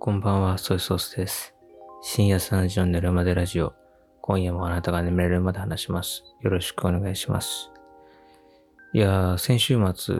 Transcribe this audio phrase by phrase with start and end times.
[0.00, 1.56] こんばんは、ソイソースです。
[2.02, 3.74] 深夜3時の寝るまでラジオ。
[4.20, 6.22] 今夜もあなたが眠れるまで話します。
[6.40, 7.72] よろしくお願いします。
[8.92, 10.14] いやー、先週末、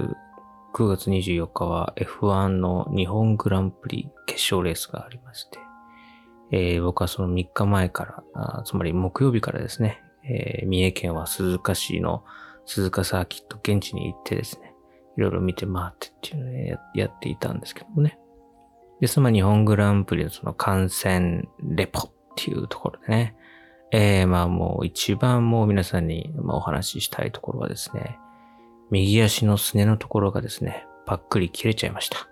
[0.75, 5.61] 9月24日は F1 の日本グランプリ決勝レースがありまして、
[6.51, 12.25] えー僕はその3日前から、あつまり木曜日からですね、えー三重県は鈴鹿市の
[12.67, 14.75] 鈴鹿サーキット現地に行ってですね、
[15.17, 18.19] いろいろ見て回ってっていうのをややっていたんですけどもね。
[19.01, 23.37] で、その日本グランプリのその観戦レポっていうところでね、
[23.91, 28.19] えー、まあもう一番もう皆さんにお話ししたいところはですね、
[28.91, 32.29] 右足のすねのところがですね、パックリ切れちゃいました。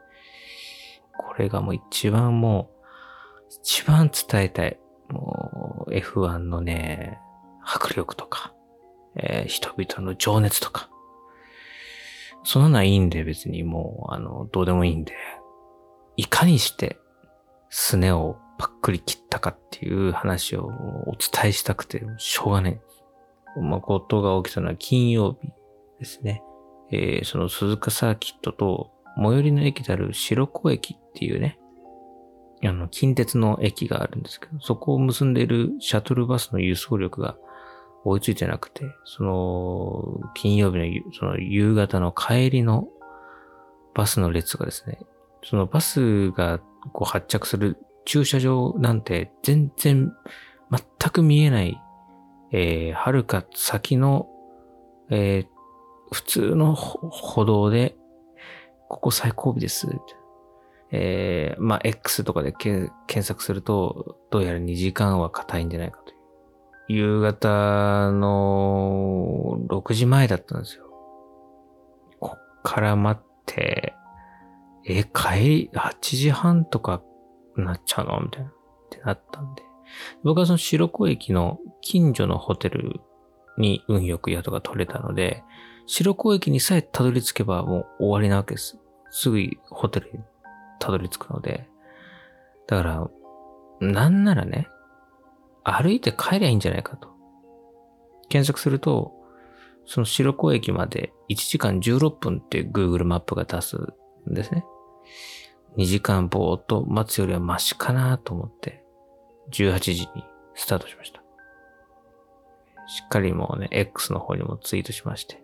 [1.19, 2.77] これがもう一番もう、
[3.63, 4.79] 一番伝えたい。
[5.09, 7.21] もう F1 のね、
[7.65, 8.53] 迫力とか、
[9.17, 10.91] えー人々の情熱とか。
[12.45, 15.15] そんなのはいいんで別にもう、あの、どうでもいいんで、
[16.17, 16.99] いかにして、
[17.69, 20.67] すねをパックリ切ったかっていう話を
[21.07, 22.81] お伝えしたくて、しょうがない。
[23.61, 25.49] まあ、ことが起きたのは金曜日
[25.99, 26.43] ですね。
[26.93, 31.59] えーその鈴鹿サーキットと最寄りの駅である白子駅っていうね、
[32.65, 37.37] あの、近鉄の駅があるんですけど、そこを結んでいるシャトルバスの輸送力が
[38.05, 42.89] 追いついてなくて、その、金曜日のその夕方の帰りの
[43.95, 44.99] バスの列がですね、
[45.45, 46.59] そのバスが
[46.93, 50.13] こう発着する駐車場なんて全然
[50.71, 51.81] 全く見えない、
[52.53, 54.29] えー、遥か先の、
[55.11, 55.57] えー
[56.13, 57.97] 普通の歩道で、
[58.89, 59.89] ここ最後尾です。
[60.93, 66.17] えー、まあ、X とかで検索すると、どうやら2時間は硬いんじゃないかという。
[66.89, 70.85] 夕方の6時前だったんですよ。
[72.21, 73.95] こっから待って、
[74.89, 77.03] え、帰り、8時半とか
[77.57, 78.21] なっちゃうの？
[78.21, 78.49] みたいな。
[78.49, 78.53] っ
[78.89, 79.63] てなったんで。
[80.23, 83.01] 僕はその白子駅の近所のホテル
[83.59, 85.43] に運よく宿が取れたので、
[85.87, 88.79] 白子駅にさえたどり着けばもう終わりなわけです。
[89.11, 89.41] すぐ
[89.71, 90.19] ホテルに
[90.79, 91.69] たどり着くので。
[92.69, 93.09] だから、
[93.81, 94.69] なんならね、
[95.65, 97.09] 歩いて帰りゃいいんじゃないかと。
[98.29, 99.13] 検索すると、
[99.85, 103.77] その白子駅まで1時間16分って Google マップが出す
[104.29, 104.65] んですね。
[105.77, 108.83] 2時間ぼーっと待つよりはマシかなと思って、
[109.53, 110.25] 18時に
[110.55, 111.23] スタートしました。
[112.89, 115.43] しっかりもうね、X の方にもツイートしまして、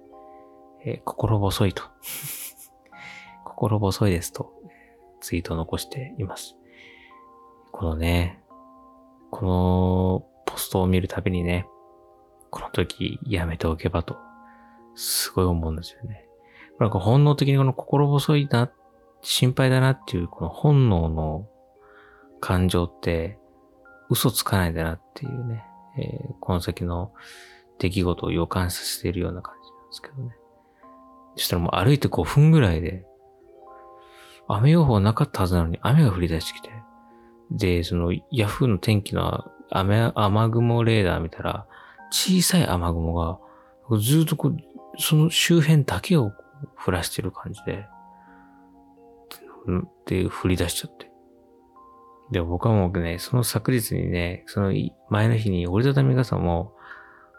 [0.85, 1.83] えー心細いと。
[3.45, 4.53] 心細いですと、
[5.21, 6.57] ツイートを残しています。
[7.73, 8.43] このね、
[9.31, 11.67] このポストを見るたびにね、
[12.51, 14.17] この時やめておけばと、
[14.95, 16.29] すごい思うんですよね。
[16.79, 18.71] なんか本能的にこの心細いな、
[19.23, 21.49] 心配だなっていうこの本能の
[22.41, 23.39] 感情って
[24.11, 25.65] 嘘つかないだなっていうね、
[25.99, 27.13] えーこの先の
[27.79, 30.37] 出来事を予感させているような感じなんですけどね。
[31.37, 33.05] そしたらもう歩いて5分ぐらいで、
[34.49, 36.71] 雨予報なかったはずなのに雨が降り出してきて、
[37.51, 41.67] で、そのヤフーの天気の雨、雨雲レーダー見たら、
[42.11, 43.39] 小さい雨雲が、
[43.99, 44.57] ずっとこう、
[44.99, 46.33] その周辺だけを
[46.85, 47.87] 降らしてる感じで、
[50.07, 51.11] で、降り出しちゃって。
[52.31, 54.73] で、僕はもうね、その昨日にね、その
[55.11, 56.75] 前の日に折りたたみ傘も、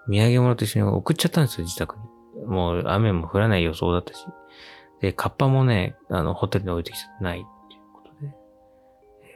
[0.08, 2.46] 土産物と一緒に送っちゃったんですよ、自宅に。
[2.46, 4.26] もう雨も降らない予想だったし。
[5.02, 8.34] で、カッパもね、あの、ホテルに置いてきちゃってないっていうことで。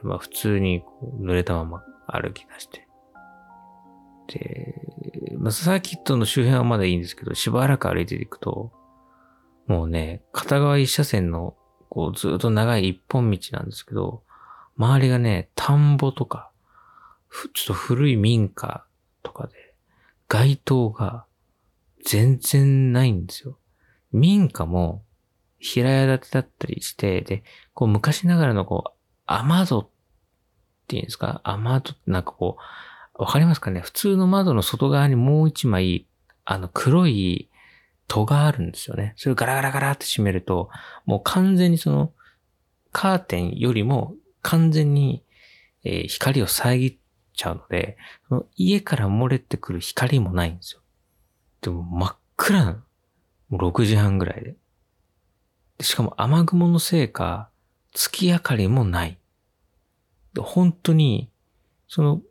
[0.03, 0.83] まあ、普通に
[1.21, 2.87] 濡れたまま歩き出して。
[4.27, 4.75] で、
[5.37, 8.71] まあ、サーキットの周辺はまだいいんですけど、しばらく歩いていくと、
[9.67, 11.55] もうね、片側一車線の、
[11.89, 14.23] こう、ずっと長い一本道なんですけど、
[14.77, 16.51] 周りがね、田んぼとか、
[17.53, 18.85] ちょっと古い民家
[19.23, 19.73] とかで、
[20.27, 21.25] 街灯が
[22.05, 23.57] 全然ないんですよ。
[24.11, 25.03] 民家も
[25.59, 28.91] 平屋建てだったりして、で、こう昔ながらのこう、
[29.25, 29.89] 雨戸っ
[30.87, 31.41] ていうんですか？
[31.43, 32.57] 雨戸ってなんかこ
[33.19, 33.81] う、わかりますかね？
[33.81, 36.05] 普通の窓の外側にもう一枚、
[36.45, 37.49] あの黒い
[38.07, 39.13] 戸があるんですよね。
[39.17, 40.69] それをガラガラガラって閉めると、
[41.05, 42.13] もう完全にその、
[42.91, 45.23] カーテンよりも完全に、
[45.83, 46.97] えー光を遮っ
[47.33, 50.81] ちゃうので、その家から漏れてくる光もないんですよ。
[51.61, 52.77] でも真っ暗なの。
[53.49, 54.55] もう6時半ぐらいで。
[55.77, 57.49] でしかも雨雲のせいか、
[57.93, 59.17] 月明かりもない。
[60.33, 61.29] で本当に、
[61.87, 62.21] その、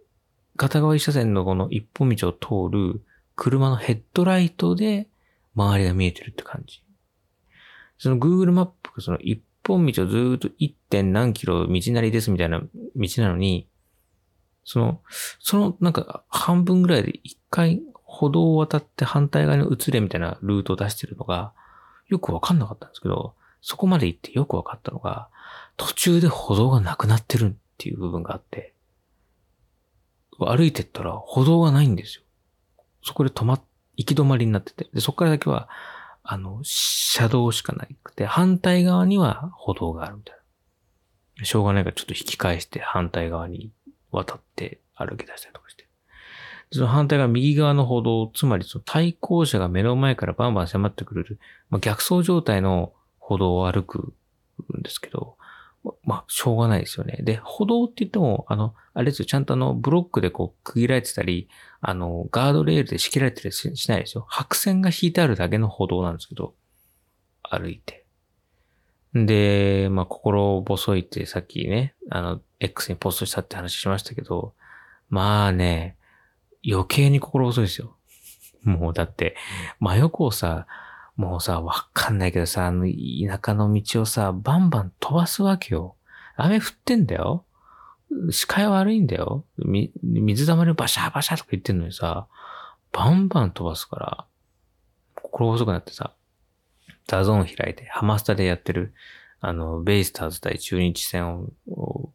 [0.56, 5.08] 片側一車線のこの一本道を通る車のヘッドライトで
[5.56, 6.82] 周りが見えてるって感じ。
[7.98, 10.74] その Google マップがその一本道をずっと 1.
[10.88, 13.68] 点何キロ道なりですみたいな道なのに、
[14.64, 15.00] その、
[15.40, 21.52] そのなんか半分ぐらいで一回歩道を渡って反対側に移れみたいなルートを出してるのが、
[22.08, 25.28] よくわかんなかったんですけど、そこまで行ってよくわかったのが、
[25.76, 28.74] 途中で歩道がなくなってるっていう部分があって、
[30.38, 32.22] 歩いてったら歩道がないんですよ。
[33.02, 33.62] そこで止まっ、
[33.96, 35.69] 行き止まりになってて、で、そこからだけは、
[36.22, 40.37] あの、車道しかなくて、反対側には歩道があるみたい
[41.38, 41.44] な。
[41.44, 43.70] しょうがないからちょっと引き返して反対側に
[44.10, 45.87] 渡って歩き出したりとかして。
[46.72, 51.38] その反対側右側の歩道、つまりその対向車が目の前からバンバン迫ってくれる、
[51.70, 54.14] まあ、逆走状態の歩道を歩く
[54.78, 55.37] んですけど、
[56.02, 57.18] まあ、しょうがないですよね。
[57.22, 61.48] で、歩道って言っても、あの、あれですよ、ちゃんとあの、ブロックでこう、区切られてたり、
[61.80, 64.26] あの、ガードレールで仕切られてたりしないですよ。
[64.28, 66.54] 白線が引いてあるだけの歩道なんですけど、
[67.42, 68.04] 歩いて。
[69.14, 74.54] で、まあ、心細いってさっきね、あの、X にポストしたって話しましたけど、
[75.08, 75.96] まあね、
[76.68, 77.96] 余計に心細いですよ。
[78.64, 79.36] もうだって、
[79.78, 80.66] 真横をさ、
[81.16, 85.96] もうさ、わかんないけどさ、あの、田舎の道をさ、バンバン飛ばすわけよ。
[86.36, 87.44] 雨降ってんだよ。
[88.30, 89.44] 視界悪いんだよ。
[89.58, 92.26] み、水溜まりバシャバシャとか言ってんのにさ、
[92.92, 94.26] バンバン飛ばすから、
[95.14, 96.12] 心細くなってさ、
[97.06, 98.92] ザゾーン開いて、ハマスタでやってる、
[99.40, 101.48] あの、ベイスターズ対中日戦を、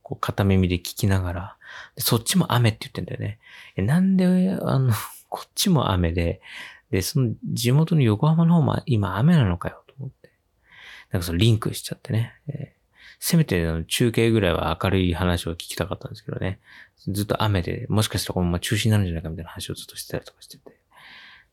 [0.03, 1.57] こう片耳で聞きながら、
[1.97, 3.39] そっちも雨って言ってんだよね。
[3.75, 4.93] え、なんで、あの、
[5.29, 6.41] こっちも雨で、
[6.91, 10.31] で、その地元の横浜の方も今雨なのかよと思って。
[11.11, 12.33] なんかそのリンクしちゃってね。
[12.47, 16.59] えー、せめて中継ぐらいは明るい話を聞きたかったんですけどね。
[17.07, 20.81] ずっと雨で、もしかしたらこのまま中止になるんじゃないかみたいな話をずっとしてたりとかしてて。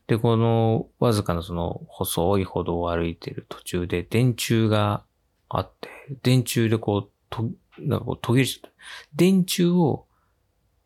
[0.08, 5.04] で、このわずかなその細い歩道を歩いてる途中で電柱が
[5.48, 5.88] あって、
[6.22, 8.76] 電柱でこう、と、なんかこう途切れちゃった。
[9.14, 10.06] 電柱を、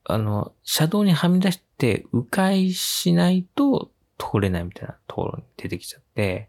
[0.04, 3.91] あの、車道にはみ出して迂回しないと
[4.22, 6.48] 通れないみたいなところに出てきちゃって、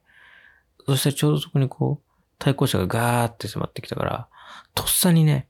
[0.85, 4.27] そしたらちょうどそこにこう、対向車がガーって迫ってきたから、
[4.75, 5.47] とっさにね、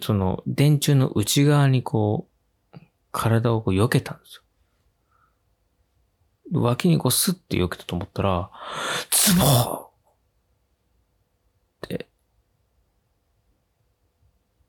[0.00, 2.28] その電柱の内側にこ
[2.74, 2.78] う、
[3.10, 4.42] 体をこう避けたんですよ。
[6.60, 8.50] 脇にこうスッて避けたと思ったら、
[9.10, 9.88] ズボーっ
[11.82, 12.08] て、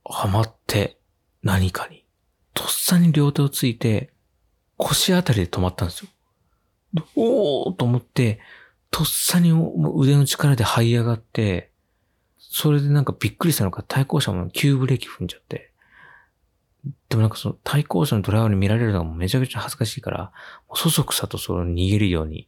[0.05, 0.97] はまって
[1.41, 2.05] 何かに、
[2.53, 4.13] とっさに両手をついて
[4.77, 6.09] 腰あたりで止まったんですよ。
[7.15, 8.39] おーと思って、
[8.91, 11.71] とっさに腕の力で這い上がって、
[12.37, 15.71] それでなんかびっくりしたのか対向車も急ブレーキ踏んじゃって。
[17.09, 20.31] でもなんかその対向車のドライバーに見られるのがめちゃくちゃ恥ずかしいから、
[20.67, 22.47] もうそそくさとその逃げるように、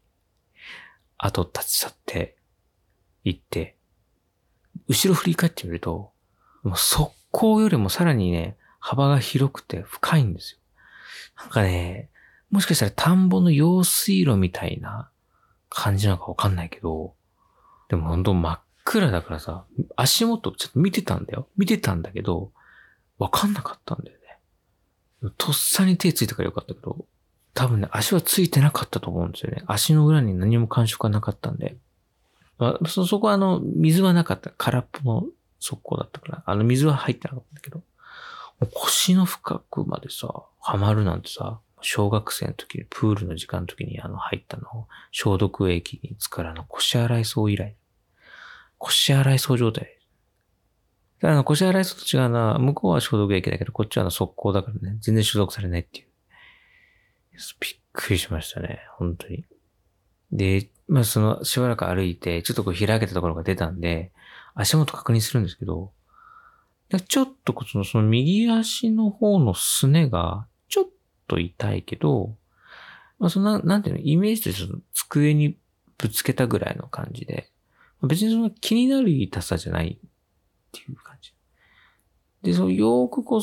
[1.17, 2.35] 後立ち去って
[3.23, 3.75] 行って、
[4.87, 6.11] 後ろ振り返ってみると、
[6.63, 10.59] もう速攻よりもさらにね、幅が広くて深いんですよ。
[11.37, 12.09] なんかね、
[12.51, 15.09] もしかしたら田んぼの用水路みたいな
[15.69, 17.13] 感じなのかわかんないけど、
[17.89, 19.65] でも本当真っ暗だからさ、
[19.95, 21.47] 足元ちょっと見てたんだよ。
[21.57, 22.51] 見てたんだけど、
[23.17, 24.17] わかんなかったんだよ
[25.23, 25.31] ね。
[25.37, 27.05] とっさに手ついたからよかったけど、
[27.53, 29.63] 多分ね、足はついてなかったと思うんですよね。
[29.65, 31.77] 足の裏に何も感触がなかったんで。
[32.57, 34.51] まあ、そ、そこはあの、水はなかった。
[34.51, 35.25] 空っぽの
[35.59, 37.81] 速攻だったから、あの水は入ってなかったんだけど、
[38.73, 47.75] 腰の深くまでさ、はまるなんてさ、小学生の時に、プールの時間の時にあの入ったの、消毒液に使うあの腰洗い槽以来。
[48.77, 49.97] 腰洗い槽状態。
[51.21, 56.07] だから腰洗い槽と違うな、向こうは消毒液だけど、こっちはあの速攻だからね、全然消毒されないっていう。
[57.59, 59.45] びっくりしましたね、本当に。
[60.31, 64.11] で、まあその、しばらく歩いて、ちょっとこう開けたところが出たんで、
[64.55, 65.91] 足元確認するんですけど、
[67.07, 70.47] ちょっとその、その右足の方のすねが、
[71.27, 72.35] と痛いけど、
[73.19, 75.57] まあそんな、なんていうの、イメージとして机に
[75.97, 77.49] ぶつけたぐらいの感じで、
[78.01, 80.09] 別にその気になる痛さじゃないっ
[80.71, 81.33] ていう感じ。
[82.43, 83.41] で、そのよーくこう、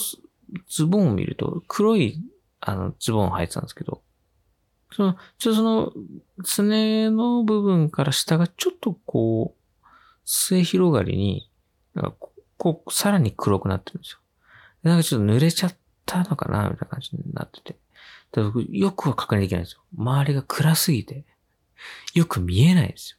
[0.69, 2.21] ズボンを見ると、黒い、
[2.61, 4.03] あの、ズボンを履いてたんですけど、
[4.95, 5.93] その、ちょっとその、
[6.45, 9.89] すねの部分から下がちょっとこう、
[10.25, 11.51] 末広がりに、
[11.95, 12.17] なんか
[12.59, 14.19] こう、さらに黒くなってるんですよ。
[14.83, 15.77] なんかちょっと濡れちゃっ
[16.13, 17.77] たのかなみたいな感じになってて。
[18.35, 19.83] 僕よくは確認できないんですよ。
[19.97, 21.25] 周りが暗すぎて、
[22.15, 23.19] よく見えないんですよ。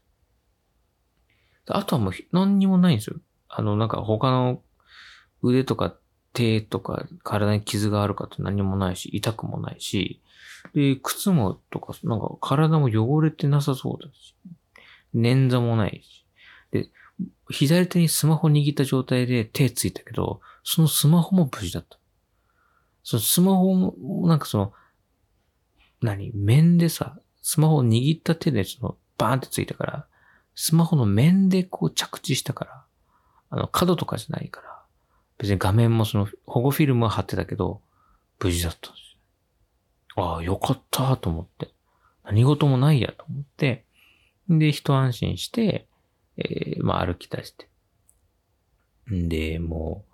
[1.68, 3.18] あとはもう何にもないんですよ。
[3.48, 4.62] あの、なんか他の
[5.44, 5.96] 腕とか
[6.34, 10.20] 手とか体に傷があるかって何もないし、痛くもないし、
[10.74, 14.36] で、靴もとか、なんか体も汚れてなさそうだし、
[15.16, 16.26] 捻挫もないし。
[16.72, 16.90] で、
[17.50, 22.00] 左手にスマホ握った状態で手ついたけど、そのスマホも無事だった。
[23.04, 24.74] そのスマホも、なんかその、
[26.02, 26.32] 何？
[26.34, 30.06] 面でさ、スマホを握った手でその、バーンってついたから、
[30.56, 32.84] スマホの面でこう着地したから、
[33.50, 34.82] あの、角とかじゃないから、
[35.38, 37.82] 別に画面もその、保護フィルムは貼ってたけど、
[38.40, 39.16] 無事だったんです
[40.18, 40.24] よ。
[40.24, 41.74] ああ、よかったと思って。
[42.24, 43.86] 何事もないやと思って、
[44.50, 45.88] で、一安心して、
[46.38, 47.68] えー、まあ歩き出して。
[49.12, 50.13] んで、もう、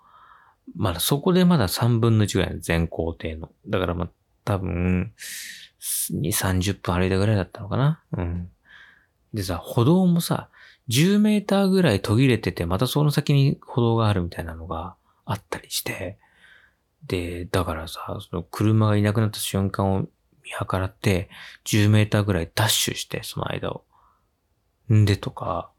[0.76, 3.50] まだそこでまだ3分の1ぐらいの全工程の。
[3.66, 4.08] だからまあ
[4.44, 5.12] 多分、
[5.80, 8.02] 2、30分歩いたぐらいだったのかな。
[8.16, 8.50] うん。
[9.32, 10.48] でさ、歩道もさ、
[10.88, 16.18] 10メーターぐらい途切れてて、またその先に歩道があるみたいなのがあったりして、
[17.06, 20.08] で、だからさ、その車がいなくなった瞬間を見
[20.68, 21.30] 計らって、
[21.64, 23.84] 10メーターぐらいダッシュして、その間を。
[24.92, 25.70] んでとか、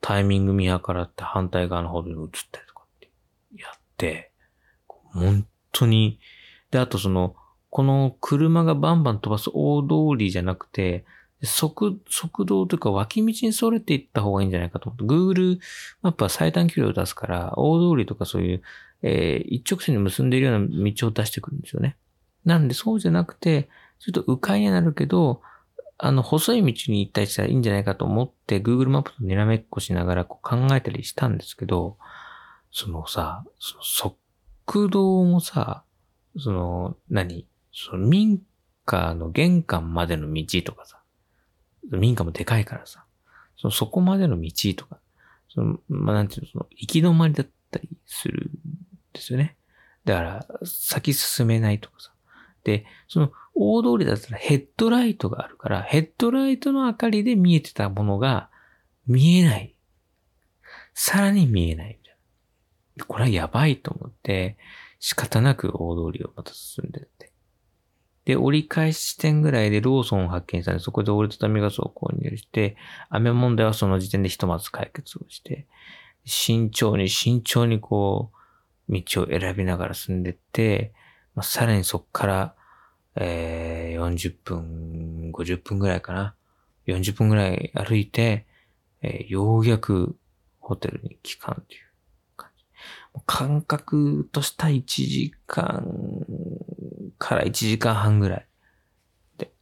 [0.00, 2.66] タイミング見計らって反対側の方に移ったり、
[5.12, 6.20] 本当に、
[6.70, 7.34] で、あとその、
[7.70, 11.04] この車がバンバン飛ばす大通りじゃなくて、
[11.42, 15.58] 速、速道というか脇道にそれていった方がいいんじゃないかと思って、Google
[16.02, 18.62] マップは最短距離を出すから、大通りとかそういう、
[19.02, 21.96] えー、一直線に結んでいるような道を出してくるんですよね。
[22.44, 25.40] なんでそうじゃなくて、ちょっと迂回にはなるけど、
[25.98, 31.98] あの、細い道に行ったりしたらいいんじゃないかと思って、Google マップとにらめっこしながらこう考えたりしたんですけど、
[32.72, 35.84] そのさ、その速道もさ、
[36.38, 38.40] その、何その民
[38.84, 41.00] 家の玄関までの道とかさ、
[41.90, 43.04] 民家もでかいからさ、
[43.56, 44.98] そのそこまでの道とか、
[45.48, 48.58] その、まあ、なんていうの、その、行き止まりだったりするん
[49.12, 49.56] ですよね。
[50.04, 52.12] だから、先進めないとかさ。
[52.64, 58.48] で、その、大通りだったらヘッドライトがあるから、ヘッドライトの明かりで見えてたものが
[59.06, 59.74] 見えない。
[60.94, 61.99] さらに見えない。
[63.04, 64.56] これはやばいと思って、
[64.98, 67.30] 仕方なく大通りをまた進んでって。
[68.24, 72.76] で、折り返し地点ぐらいでローソンを発見したんで、そこで折りたたみガスを購入して、
[73.08, 75.66] 雨問題はその時点でひとまず解決をして、
[76.24, 78.30] 慎重に慎重にこ
[78.88, 80.92] う、道を選びながら進んでって、
[81.34, 82.54] まあ、さらにそこから、
[83.16, 86.34] えー、40分、50分ぐらいかな。
[86.86, 88.46] 40分ぐらい歩いて、
[89.02, 90.16] えー、ようやく
[90.58, 91.89] ホテルに帰還という。
[93.26, 95.84] 感覚とした1時間
[97.18, 98.46] から1時間半ぐらい。
[99.36, 99.52] で。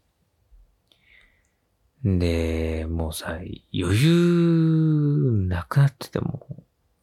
[2.04, 6.46] で、もうさ、余裕なくなってても、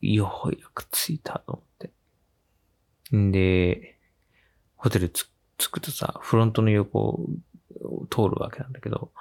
[0.02, 3.16] ようやく着いたと思って。
[3.16, 3.98] んで、
[4.76, 7.28] ホテル着着くとさ、フロントの横を
[8.10, 9.12] 通るわけなんだけど、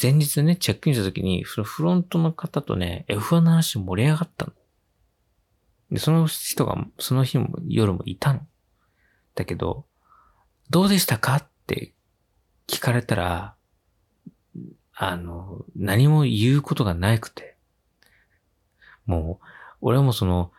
[0.00, 4.52] 前日ね、チェックインした時に、そのフロントの方とね、F1 の話盛り上がったの。
[5.92, 8.40] で、その人が、その日も夜もいたの。
[9.34, 9.84] だけど、
[10.70, 11.92] どうでしたかって
[12.66, 13.54] 聞かれたら、
[14.94, 17.56] あの、何も言うことがなくて。
[19.04, 19.46] もう、
[19.82, 20.50] 俺もその、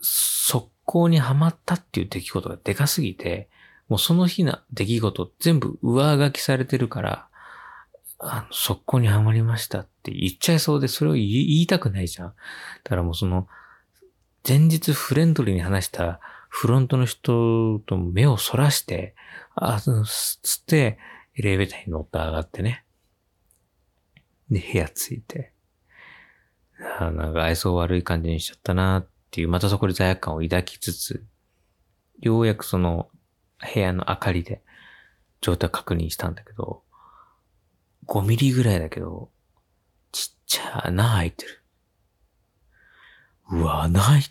[0.00, 3.50] 速攻にはまったっていう出来事がでかすぎて、
[3.88, 7.28] もうその日の出来事全部上書きされてるから、
[8.18, 11.24] あの、速攻にはまりましたって言っちゃいそうで、それを言
[11.60, 12.28] いたくないじゃん。
[12.28, 12.34] だ
[12.88, 13.46] からもうその、
[14.46, 19.14] 前日フレンドリーに話したフロントの人と目をそらして、
[19.54, 20.98] あ、つって、
[21.34, 22.84] エレベーターに乗って上がってね。
[24.50, 25.52] で、部屋着いて。
[26.98, 31.24] あなんか愛想悪い感じにしちゃったなっていう、またそこで罪悪感を抱きつつ、
[32.20, 33.08] ようやくその
[33.74, 34.62] 部屋の明かりで
[35.40, 36.82] 状態確認したんだけど、
[38.06, 39.30] 5ミリぐらいだけど、
[40.12, 41.62] ちっちゃい穴開いてる。
[43.50, 44.22] うわ、穴開い、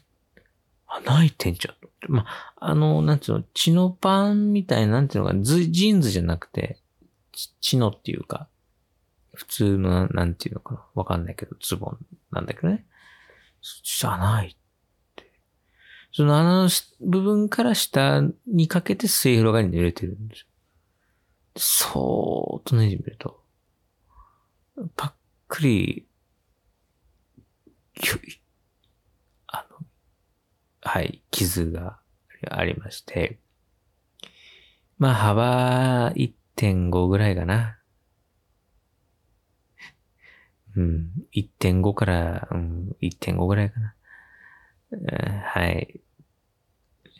[0.98, 1.75] 穴開いてんじゃん。
[2.12, 2.25] ま
[2.58, 6.80] あ、の、なんていうの、血のパンみたいな、なんていうのか、ジーンズじゃなくて、
[7.62, 8.48] 血のっていうか、
[9.34, 11.98] 普通の、なんていうのかな、わかんないけど、ズボン
[12.32, 12.86] なんだけどね。
[13.84, 14.56] じゃない
[15.16, 15.32] て。
[16.14, 16.70] その穴の
[17.02, 20.48] 部分から下にかけて末広がりに濡れてるんですよ。
[21.58, 23.44] そーっとねじみると、
[24.96, 25.12] パッ
[25.48, 26.08] クリ、
[27.98, 28.20] あの、
[30.86, 31.98] はい、傷が
[32.48, 33.39] ありまして、
[35.00, 37.80] まあ幅1.5ぐらいかな。
[40.77, 43.96] うん、1.5から、うん、1.5ぐらいかな。
[45.44, 46.00] はい。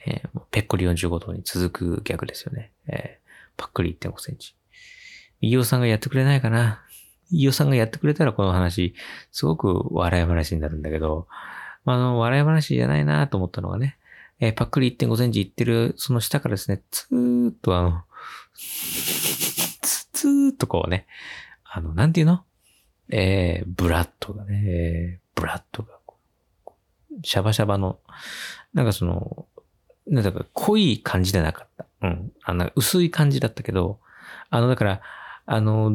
[0.06, 2.72] えー、ペッコリ45度に続く逆ですよね。
[2.88, 4.56] えー、パックリ1.5センチ。
[5.42, 6.86] 右尾さんがやってくれないかな
[7.32, 8.94] 飯尾さんがやってくれたらこの話、
[9.32, 11.28] すごく笑い話になるんだけど、
[11.86, 13.98] まあ、あの、笑い話じゃないなと思ったのがね、
[14.40, 18.04] えー、パックリ1.5センチいってる、その下からですね、ツーッとあの、
[18.54, 21.08] ツツーッとこうね、
[21.64, 22.44] あの、なんていうの？
[23.10, 25.96] えー、ブラッドがね、えー、ブラッドが
[27.24, 28.00] シャバシャバの、
[28.74, 29.46] なんかその、
[30.08, 31.86] なんだか濃い感じでなかった。
[32.02, 32.32] うん。
[32.44, 34.00] あの、薄い感じだったけど、
[34.50, 35.02] あの、だから、
[35.46, 35.94] あの、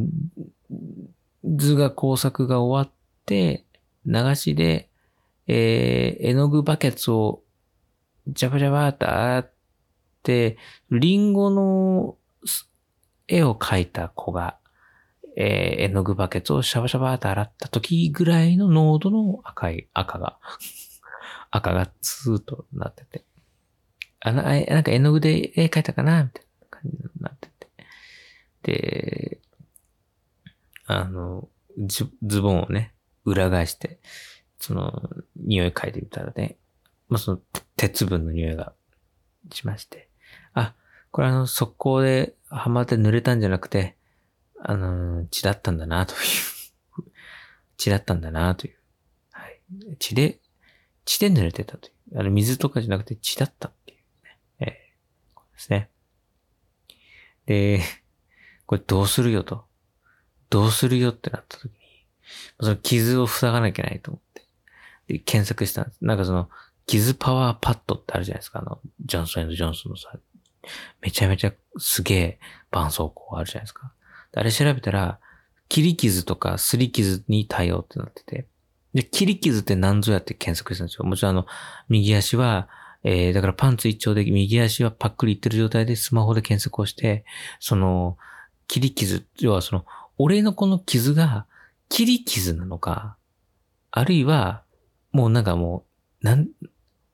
[1.44, 2.94] 図画工作が終わっ
[3.26, 3.64] て、
[4.06, 4.88] 流しで、
[5.52, 7.42] えー、絵の具バケツを、
[8.28, 9.52] ジャバジャバーってあっ
[10.22, 10.56] て、
[10.92, 12.16] リンゴの
[13.26, 14.58] 絵を描いた子が、
[15.36, 20.38] えー、絵の具バケツをシャバシャバーって洗った時ぐらいの濃度の赤い、赤が
[21.50, 23.24] 赤がツーッとなってて。
[24.20, 26.22] あの、なんか絵の具で絵描いたかな？
[26.22, 27.68] みたいな感じになってて。
[28.62, 29.40] で、
[30.86, 33.98] あの、ズボンをね、裏返して、
[34.60, 36.56] その、匂い嗅いでみたらね、
[37.08, 37.40] まあ、その、
[37.76, 38.72] 鉄分の匂いが
[39.52, 40.08] しまして、
[40.54, 40.74] あ、
[41.10, 43.96] これあの、速攻ではまって濡れたんじゃなくて、
[44.62, 46.20] あの、血だったんだな、という
[47.76, 48.76] 血だったんだな、という。
[49.32, 49.60] はい。
[49.98, 50.40] 血で
[51.04, 52.20] 血で濡れてたという。
[52.20, 54.38] あの、水とかじゃなくて血だったっていうね。
[54.60, 55.90] えー、ですね。
[57.46, 57.80] で、
[58.66, 59.66] これどうするよと。
[60.50, 61.78] どうするよってなった時に、
[62.60, 64.46] その傷を塞がなきゃいけないと思って。
[65.12, 65.98] で、検索したんです。
[66.00, 66.48] なんかその、
[66.86, 68.60] 傷パワーパッドってあるじゃないですか。
[68.60, 70.12] あの、ジョンソンジョンソンのさ、
[71.00, 72.38] めちゃめちゃすげえ
[72.70, 73.92] 絆創膏あるじゃないですか。
[74.34, 75.18] あれ調べたら、
[75.68, 78.46] 切り傷とかすり傷に対応ってなってて、
[78.94, 81.04] で、切り傷って何ぞやって検索したんですよ。
[81.04, 81.46] もちろんあの、
[81.88, 82.68] 右足は、
[83.04, 87.24] えー、だからパンツ一丁で右足はパックリいってる状態でスマホで検索をして、
[87.60, 88.18] その、
[88.66, 89.84] 切り傷、要はその、
[90.18, 91.46] 俺のこの傷が
[91.88, 93.16] 切り傷なのか、
[93.90, 94.64] あるいは、
[95.12, 95.84] もうなんかも
[96.22, 96.48] う、なん、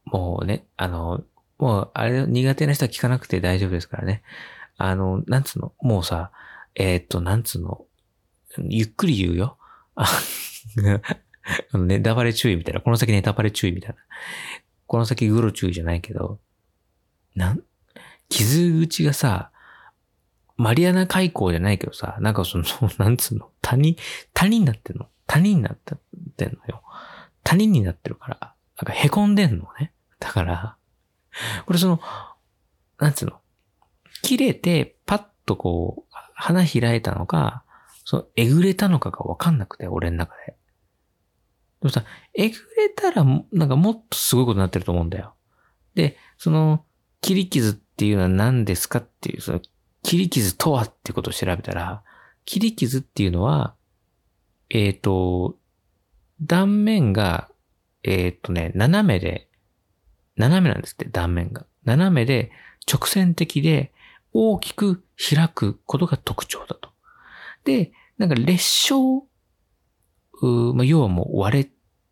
[0.05, 1.25] もうね、あの、
[1.59, 4.23] もう、あれ、苦手な人は聞かなくて大丈夫ですからね。
[4.77, 6.31] あの、なんつうの、もうさ、
[6.75, 7.87] えー、っと、なんつうの、
[8.59, 9.57] ゆっくり言うよ。
[9.95, 10.07] あ
[11.73, 12.81] の、ネタバレ注意みたいな。
[12.81, 13.97] この先ネタバレ注意みたいな。
[14.87, 16.39] この先グロ注意じゃないけど、
[17.35, 17.63] なん、
[18.29, 19.51] 傷口がさ、
[20.57, 22.65] マリアナ海溝じゃないけどさ、なんかその、
[22.99, 23.97] なんつうの、谷、
[24.33, 25.09] 谷になってんの？
[25.27, 25.77] 谷になっ
[26.37, 26.83] てんのよ。
[27.47, 29.93] 谷になってるから、なんか凹んでんのね。
[30.19, 30.77] だから、
[31.65, 32.01] これその、
[32.99, 33.41] なんつうの、
[34.23, 37.63] 切れて、パッとこう、花開いたのか、
[38.05, 40.47] その、えぐれたのかがわかんなくて、俺の中で。
[40.47, 40.57] で
[41.83, 42.05] もさ、
[42.35, 45.35] えぐれたら、なんかもっとすごいことになってると思うんだよ。
[45.95, 46.85] で、その、
[47.21, 49.61] 切り傷っていうのは何ですかっていう、その、
[50.03, 52.03] 切り傷とはってことを調べたら、
[52.45, 53.75] 切り傷っていうのは、
[54.71, 55.57] えっ、ー、と、
[56.41, 57.49] 断面が、
[58.03, 59.49] えっ、とね、斜めで、
[60.37, 61.67] 斜めなんですって、断面が。
[61.85, 62.51] 斜めで、
[62.91, 63.93] 直線的で、
[64.33, 66.91] 大きく開くことが特徴だと。
[67.65, 68.95] で、なんか裂傷
[70.43, 71.71] うまあ、要はもう割れ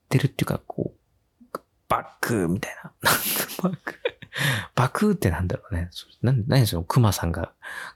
[0.09, 1.59] てるっていうか、こう、
[1.89, 2.93] バックみたいな。
[3.63, 3.95] バック。
[4.75, 5.91] バクってなんだろうね。
[6.23, 7.53] な何その熊さんが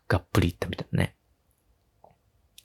[0.07, 1.17] がっぷりいったみたいなね。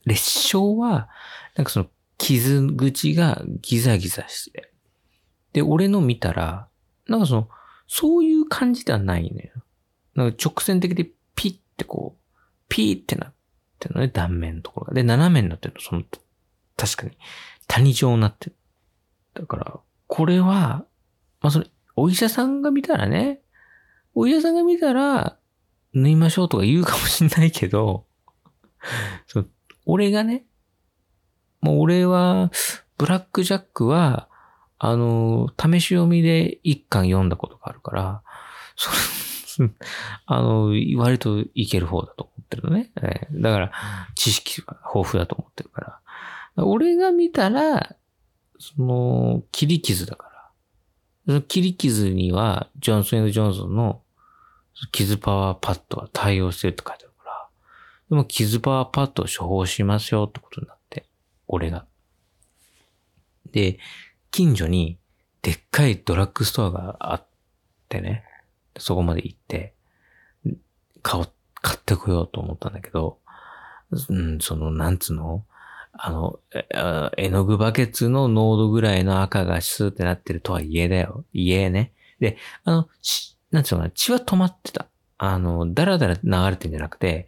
[0.05, 1.09] 列車は、
[1.55, 1.89] なんかその
[2.23, 4.71] 傷口がギザギザして。
[5.51, 6.69] で、俺の見たら、
[7.07, 7.49] なんかその、
[7.85, 9.51] そういう感じではないのよ。
[10.15, 12.35] なんか直線的でピッてこう、
[12.69, 13.33] ピーってなっ
[13.77, 14.93] てるのね、断面のところが。
[14.93, 16.03] で、斜めになってるの、その、
[16.77, 17.17] 確かに。
[17.67, 18.55] 谷状になってる。
[19.33, 20.85] だから、これは、
[21.41, 23.41] まあ、それ、お医者さんが見たらね、
[24.15, 25.37] お医者さんが見たら、
[25.93, 28.05] 縫いましょうとか言うかもしんないけど、
[29.27, 29.49] そう、
[29.85, 30.45] 俺がね、
[31.63, 32.51] もう俺は、
[32.97, 34.27] ブラックジャックは、
[34.77, 38.21] あの、試し読みで一巻読んだことがあるから、
[38.75, 38.91] そ
[39.59, 39.69] れ、
[40.25, 42.91] あの、割といける方だと思ってるのね。
[43.01, 43.71] え、だから、
[44.15, 46.01] 知識は豊富だと思ってるか
[46.55, 46.63] ら。
[46.65, 47.95] 俺が見たら、
[48.59, 50.49] その、切り傷だから。
[51.27, 54.01] その切り傷には、ジョンソンジョンソンの
[54.91, 57.47] 傷パワーパッドは対応してるって書いてあるから、
[58.09, 60.82] でも傷パワーパッドを処方しますよってことになって、
[61.53, 61.85] 俺が。
[63.51, 63.77] で、
[64.31, 64.97] 近所に
[65.43, 67.27] でっかいドラッグストアがあっ
[67.87, 68.23] てね、
[68.77, 69.75] そこまで行って、
[71.03, 71.21] 買
[71.61, 73.19] 買ってこようと思ったんだけど、
[74.09, 75.45] うん、その、なんつうの？
[75.95, 76.39] あの、
[77.17, 81.23] 絵の具バケツの濃度ぐらいの赤がスーってなってるとはいえだよ。
[81.33, 81.93] いえね。
[82.19, 84.87] で、あの、血、なんつうのかな、血は止まってた。
[85.19, 87.27] あの、だらだら流れてんじゃなくて、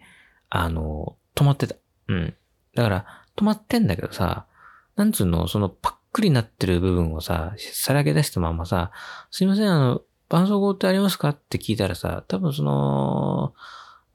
[0.50, 1.76] あの、止まってた。
[2.08, 2.34] うん。
[2.74, 4.46] だから、止まってんだけどさ、
[4.96, 8.92] なんつうの、そのパックリなってる部分をさ、さらけ出したままさ、
[9.32, 11.30] すいません、あの、絆創膏ってありますか？
[11.30, 13.54] って聞いたらさ、多分その、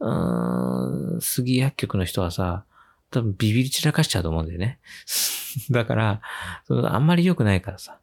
[0.01, 2.65] うーん、杉薬局の人はさ、
[3.11, 4.79] 多分ビビり散らかしちゃうと思うんだよね。
[5.71, 6.21] だから、
[6.67, 7.99] そのあんまり良くないからさ。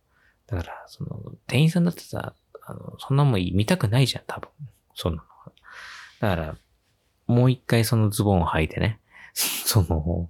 [0.48, 2.34] だから、その、店員さんだってさ、
[2.66, 4.50] あの、そんなもん見たくないじゃん、多分。
[4.96, 5.28] そんなの。
[6.20, 6.56] だから、
[7.26, 9.00] もう一回そのズボンを履いてね。
[9.34, 10.30] その、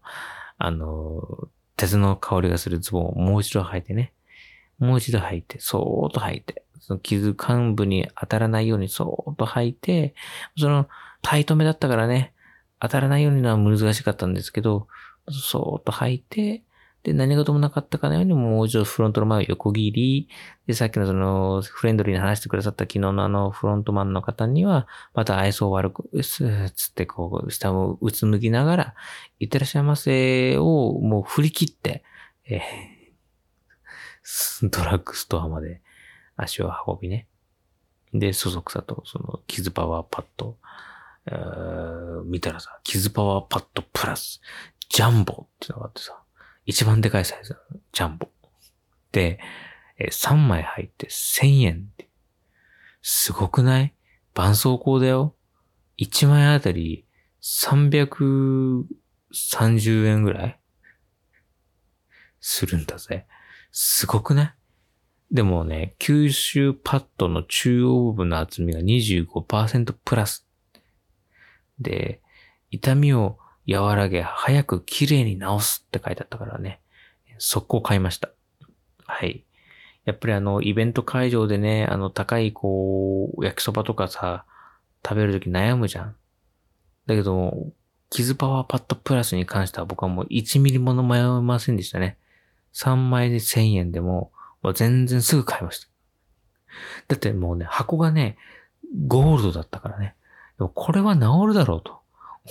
[0.57, 4.13] あの、鉄の香りがするズボンをもう一度履いてね。
[4.79, 10.13] もう一度履いて、そーっと履いて、その傷幹部に当たらないようにそーっと履いて、
[10.57, 10.87] その、
[11.21, 12.33] タイトめだったからね、
[12.79, 14.87] 当たらないようにのは難しかったんですけど、
[15.29, 16.63] そーっと履いて、
[17.03, 20.29] で、何事もなかったかのようにもう一度フロントの前を横切り、
[20.65, 28.95] で、さっきのその、フレンドリーに話してくださった昨日のあのフロントマンの方には、また愛想悪く、すーつってこう、下をうつむきながら、
[29.39, 32.03] いってらっしゃいませをもう振り切って、
[32.45, 35.81] えー、 ドラッグストアまで
[36.35, 37.27] 足を運びね。
[38.13, 40.57] で、そそくさと、その、傷パワーパッド、
[41.25, 44.41] えー、見たらさ、傷パワーパッドプラス、
[44.89, 46.21] ジャンボってのがあってさ、
[46.67, 47.57] 一番でかいサイズ
[47.93, 48.29] ジャンボ。
[49.11, 49.39] で、
[49.97, 51.89] え、3枚入って1000円。
[53.01, 53.95] すごくない？
[54.35, 55.33] 絆創膏だよ。
[55.97, 57.07] 1枚あたり
[57.41, 60.59] 330円ぐらい？
[62.41, 63.25] するんだぜ。
[63.71, 64.53] すごくない？
[65.31, 70.45] でもね、吸収パッドの中央部分の厚みが25%プラス。
[71.79, 72.21] で、
[72.71, 73.37] 痛みを
[73.69, 76.79] 和らげ、早く綺麗に治すって書いてあったからね、
[77.37, 78.29] 速攻買いました。
[79.05, 79.43] はい。
[80.05, 84.45] やっぱりあの、イベント会場でね、あの、高いこう、焼きそばとかさ、
[85.05, 86.15] 食べるとき悩むじゃん。
[87.07, 87.71] だけど、
[88.09, 92.17] 傷パワーパッドプラスに関しては僕はもう1ミリもの迷いませんでしたね。
[92.73, 95.87] 3枚で1000円でも、もう全然すぐ買いました。
[97.07, 98.37] だってもうね、箱がね、
[99.07, 100.15] ゴールドだったからね。
[100.57, 101.99] でもこれは治るだろうと。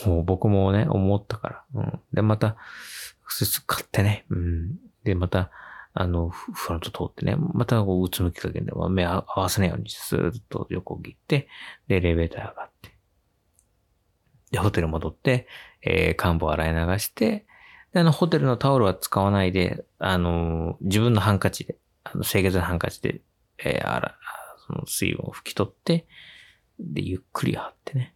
[0.04, 1.64] もう僕もね、思ったから。
[1.74, 2.00] うん。
[2.12, 2.56] で、また、
[3.66, 4.26] 買ってね。
[4.30, 4.76] うん。
[5.04, 5.50] で、また、
[5.94, 11.48] あの、フロント通ってね、またこう、うつむきかけで、目合わせないようにスーッと横切って、
[11.88, 12.96] で、エレベーター上がって。
[14.50, 15.48] で、ホテル戻って、
[15.82, 17.46] えー、幹部を洗い流して、
[17.94, 23.22] で、あの、ホテルのタオルは使わないで、あの、自分のハンカチで、あの、清潔なハンカチで、
[23.64, 24.18] えー、あら、
[24.66, 26.06] その水分を拭き取って、
[26.78, 28.15] で、ゆっくり貼ってね。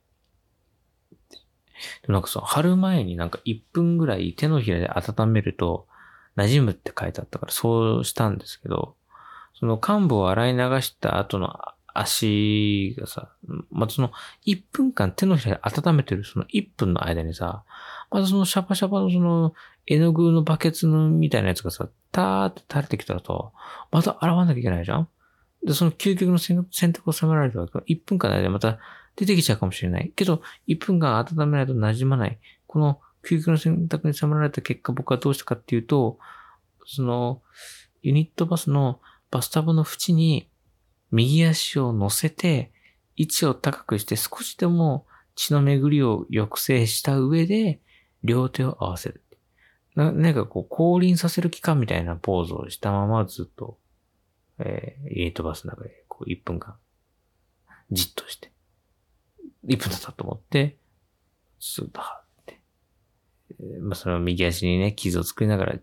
[2.03, 5.87] でもなんかさ、貼る前になんか1分ぐらい手のひらで温めると
[6.37, 8.95] 馴染むって書いてあったからそうしたんですけど、
[9.59, 11.55] その幹部を洗い流した後の
[11.93, 13.31] 足がさ、
[13.71, 14.13] またその
[14.47, 17.65] 1分間手のひらで温めてるその1分の間にさ、
[18.11, 19.55] またそのシャバシャバのその
[19.87, 23.53] 絵の具のバケツのみたいなやつがさ、ターって垂れてきたらと、
[23.91, 25.09] また洗わなきゃいけないじゃん。
[25.65, 27.79] で、その究極の選択を迫られたわけ。
[27.93, 28.79] 1分間の間でまた
[29.21, 30.11] 出てきちゃうかもしれない。
[30.17, 32.39] けど、1分間温めないと馴染まない。
[32.67, 36.19] この究極の選択に迫られた結果、僕はどうしたかっていうと、
[36.87, 37.43] その、
[38.01, 38.99] ユニットバスの
[39.31, 40.49] バスタブの縁に
[41.11, 42.73] 右足を乗せて、
[43.17, 47.81] 位置を高くして少しでも血の巡りを抑制した上で、
[48.23, 49.23] 両手を合わせる。
[49.95, 53.79] な、なんかこう、降臨させる期間みたいなポーズをしたままずっと、
[54.59, 56.77] えー、ユニットバスの中で、こう、1分間、
[57.91, 58.50] じっとして、
[59.71, 60.77] 1分だったと思って、
[61.61, 62.61] スーッと張って、
[63.81, 65.79] まあ、その右足にね、傷を作りながら、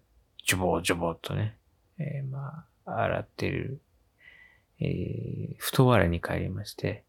[0.46, 1.58] ジョボージョボーとね、
[1.98, 3.82] えー、まあ、洗ってる、
[4.82, 7.06] えー、太笑いに帰りまして、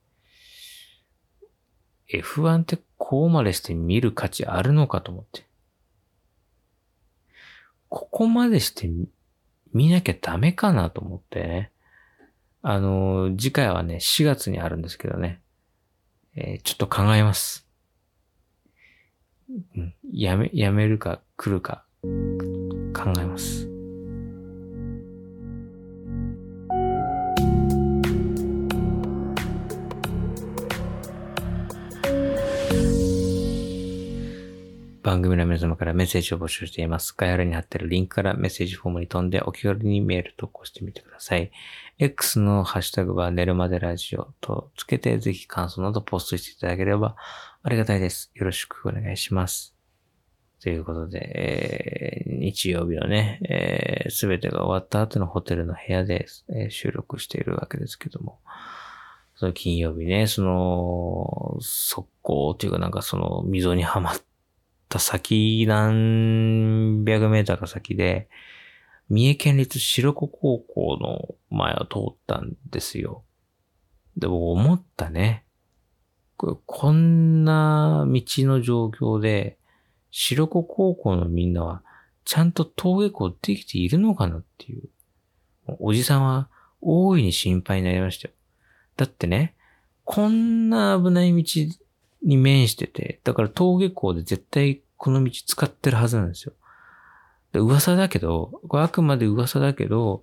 [2.12, 5.47] F1 ってこうまでして見る価値あるのかと思って。
[7.88, 8.88] ここまでして
[9.73, 11.73] 見なきゃダメかなと思ってね。
[12.62, 15.41] あの、次回はね、4月にあるんですけどね。
[16.40, 17.66] えー、ちょっと考えます。
[19.51, 21.85] うん、やめ、やめるか来るか
[22.94, 23.67] 考えます。
[35.09, 37.14] 番組の皆様からメッセージを募集しています。
[37.16, 41.51] 概要欄に貼ってるリンクからメッセージフォームに飛んでお気軽にメール投稿してみてください。
[41.97, 47.16] X のハッシュタグは寝るまでラジオとつけてぜひ感想などポストしていただければ
[47.62, 48.31] ありがたいです。
[48.35, 49.75] よろしくお願いします。
[50.61, 53.40] ということで、えー、日曜日のね、
[54.11, 58.40] す、え、べ、てが終わった後のホテルの部屋で、えー、収録しているわけですけども、
[59.37, 64.21] その金曜日ね、その、速攻というかなんかその溝にはまっ
[64.88, 68.31] った先、何百メーターか先で、
[69.11, 73.24] 三重県立白子高校の前を通ったんですよ。
[74.16, 75.44] で、も思ったね。
[76.37, 79.59] こんな道の状況で、
[80.11, 81.83] 白子高校のみんなは、
[82.24, 84.88] ちゃんと登下校できているのかなっていう。
[85.79, 86.48] おじさんは
[86.81, 88.35] 大いに心配になりましたよ。
[88.96, 89.55] だってね、
[90.05, 91.44] こんな危ない道
[92.22, 96.52] に面してて、だから登下校で絶対この道使ってるはずなんですよ。
[97.52, 100.22] で噂だけど、これあくまで噂だけど、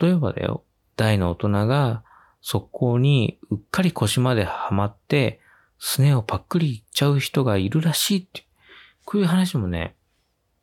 [0.00, 0.64] 例えばだよ、
[0.96, 2.02] 大の大人が
[2.40, 5.40] 速攻にうっかり腰まではまって、
[5.78, 8.46] すねをパックリいっちゃう人がいるらしいって、
[9.04, 9.94] こういう話もね、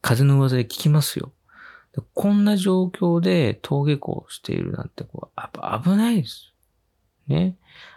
[0.02, 1.32] 風の噂で聞きますよ。
[2.13, 6.54] こんな状況で登下校しているなんてこう、やっぱ危ないです。
[7.28, 7.56] ね。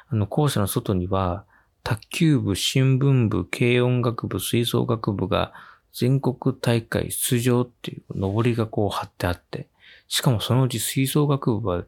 [0.09, 1.45] あの、校舎の外には、
[1.87, 5.53] 卓球部、新聞部、軽音楽部、吹奏楽部が
[5.93, 9.69] 全国大会出場っていう上りがこう貼ってあって、
[10.09, 11.85] しかもそのうち吹奏楽部は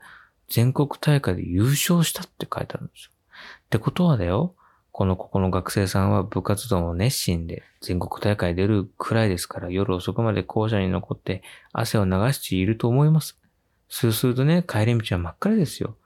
[0.48, 3.10] 全国大会で優勝したって書いてあるんですよ。
[3.10, 4.54] ってことはだよ、
[4.92, 13.36] このここの学生さんは部活動も熱心で全国大会出るくらいですから夜遅くまで校舎に残って汗を流していると思います。
[13.88, 15.96] そうするとね、帰り道は真っ暗ですよ。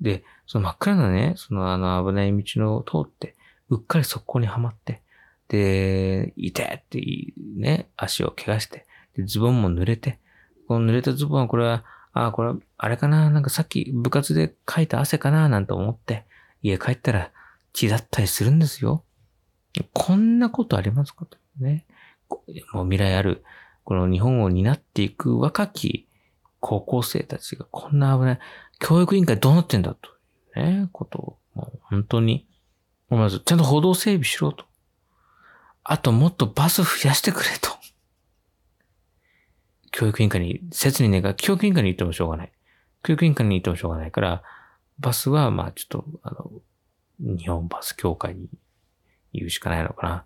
[0.00, 3.34] で、その真っ暗なね、そのあの危ない道を通って、
[3.70, 5.02] うっかり速攻にはまって、
[5.48, 7.00] で、痛いって
[7.56, 10.18] ね、足を怪我して、で、ズボンも濡れて、
[10.68, 16.26] この濡れたズボンはこれは、ああ、これは、あれかななんかさっき部活でかいた汗かななんて思って、
[16.62, 17.30] 家帰ったら
[17.72, 19.04] 血だったりするんですよ。
[19.92, 21.86] こんなことありますかとね。
[22.72, 23.44] もう未来ある、
[23.84, 26.06] この日本を担っていく若き
[26.60, 28.38] 高校生たちがこんな危ない、
[28.78, 30.10] 教育委員会どうなってんだと
[30.56, 32.46] ね、ことを、もう本当に、
[33.16, 34.64] まずちゃんと歩道整備しろと。
[35.82, 37.70] あともっとバス増やしてくれと。
[39.90, 42.52] 教育委員会に、切に願う、教育委員会に行ってもしょうがない。
[43.02, 44.42] 教育委員会に行ってもしょうがないから、
[44.98, 46.50] バスは、まあちょっと、あの、
[47.18, 48.48] 日本バス協会に
[49.32, 50.24] 言うしかないのかな。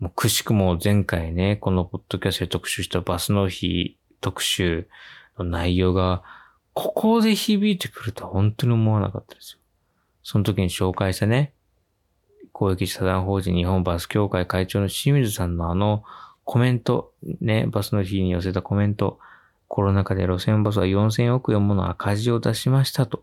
[0.00, 4.88] もうくしくも前回ね、このポッドキャストで特集したバスの日特集
[5.38, 6.22] の内容が、
[6.72, 9.58] ここで響いてくるとは本当に思わなかったですよ。
[10.22, 11.52] その時に紹介したね、
[12.58, 16.02] 公益社団法人日本バス協会会長の清水さんのあの
[16.42, 19.20] コメント、ね、バスの日に寄せたコメント、
[19.68, 23.22] コロナ禍で路線バスは4000億円もの赤字を出しましたと。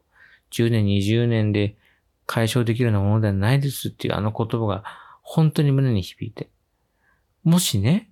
[0.52, 1.76] 10年、20年で
[2.26, 4.86] 解消できるようなものではないですっていうあの言葉が
[5.22, 6.48] 本当に胸に響いて。
[7.44, 8.10] もしね、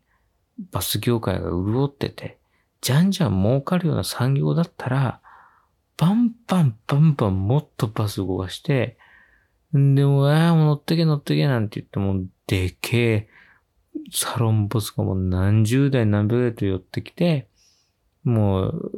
[0.72, 2.38] バス業界が潤ってて、
[2.82, 5.22] じゃんじゃん儲かるような産業だったら、
[5.96, 8.98] バンバンバンバンもっとバス動かして、
[9.74, 13.30] でも、ああ、もう乗ってけ乗ってけなんて言っても、でけえ、
[14.12, 17.48] サロンボスがもう何十台何百台と寄ってきて、
[18.24, 18.92] もう、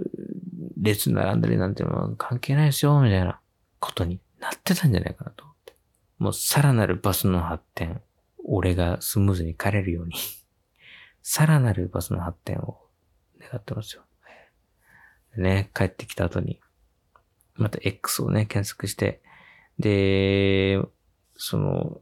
[0.77, 3.39] 列並んだりなんていうのは関係ないですよ、みたいな
[3.79, 5.73] ことになってたんじゃないかなと思って。
[6.19, 8.01] もうさらなるバスの発展、
[8.43, 10.15] 俺がスムーズに帰れるように
[11.27, 12.77] さらなるバスの発展を
[13.39, 14.03] 願ってますよ。
[15.38, 16.61] ね、帰ってきた後に、
[17.55, 19.23] また X をね、検索して、
[19.79, 20.81] で、
[21.35, 22.01] その、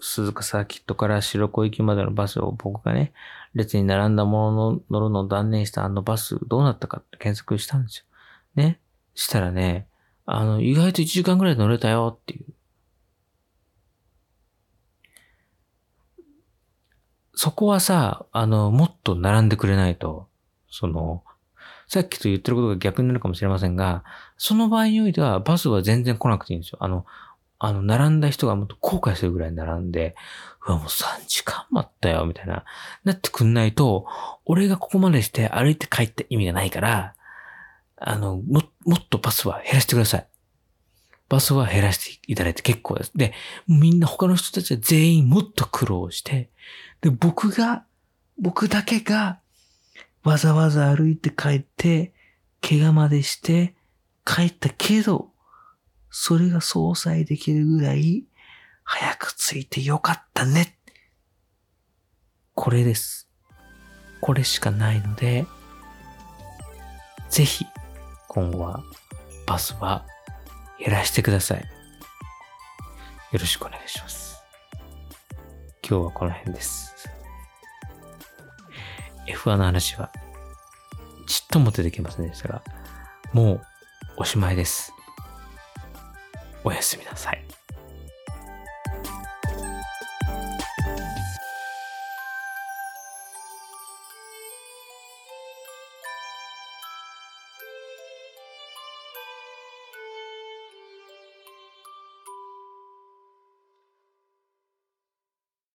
[0.00, 3.12] 鈴鹿サーキットから白子行きまでのバスを僕がね、
[3.54, 8.04] 列に並んだものの乗るのを断念したあのバスどうなったかって検索したんですよ。
[8.56, 8.80] ね。
[9.14, 9.86] したらね、
[10.26, 12.46] あの、意外と1時間ぐらい乗れたよっていう。
[17.34, 20.28] そこはさ、あの、もっと並んでくれないと、
[20.68, 21.22] その、
[21.92, 24.02] さっきと言ってることが逆になるかもしれませんが、
[24.38, 26.78] その場合においてはバスは全然来なくていいんですよ。
[26.80, 27.04] あの、
[27.58, 30.16] あの、並んだ人がもっと後悔するぐらい並んで、
[30.66, 32.64] うわ、もう3時間待ったよ、みたいな。
[33.04, 34.06] なってくんないと、
[34.46, 37.14] 俺がここまでして歩いて帰った意味がないから、
[37.98, 40.26] あの、も、もっとバスは減らしてください。
[41.28, 43.12] バスは減らしていただいて結構です。
[43.14, 43.34] で、
[43.68, 46.48] みんな他の人たちは全員もっと苦労して、
[47.02, 47.84] で、僕が、
[48.38, 49.41] 僕だけが、
[50.24, 52.12] わざわざ歩いて帰って、
[52.60, 53.74] 怪我までして
[54.24, 55.30] 帰ったけど、
[56.10, 58.24] それが相殺できるぐらい、
[58.84, 60.78] 早く着いてよかったね。
[62.54, 63.28] これです。
[64.20, 65.46] これしかないので、
[67.28, 67.64] ぜひ、
[68.28, 68.84] 今後は
[69.46, 70.06] バスは
[70.78, 71.60] 減らしてください。
[71.60, 74.36] よろしくお願いします。
[75.88, 77.11] 今日はこの辺です。
[79.26, 80.10] F1 の話は
[81.26, 82.62] ちっとも出てきませんでしたが、
[83.32, 83.60] もう
[84.18, 84.92] おしまいです。
[86.64, 87.41] おやすみなさい。